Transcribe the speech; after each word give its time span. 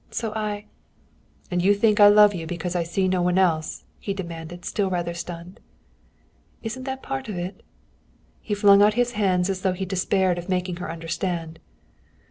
So 0.09 0.33
I" 0.33 0.65
"And 1.51 1.61
you 1.61 1.75
think 1.75 1.99
I 1.99 2.07
love 2.07 2.33
you 2.33 2.47
because 2.47 2.75
I 2.75 2.81
see 2.81 3.07
no 3.07 3.21
one 3.21 3.37
else?" 3.37 3.83
he 3.99 4.15
demanded, 4.15 4.65
still 4.65 4.89
rather 4.89 5.13
stunned. 5.13 5.59
"Isn't 6.63 6.85
that 6.85 7.03
part 7.03 7.29
of 7.29 7.37
it?" 7.37 7.61
He 8.41 8.55
flung 8.55 8.81
out 8.81 8.95
his 8.95 9.11
hands 9.11 9.47
as 9.47 9.61
though 9.61 9.73
he 9.73 9.85
despaired 9.85 10.39
of 10.39 10.49
making 10.49 10.77
her 10.77 10.89
understand. 10.91 11.59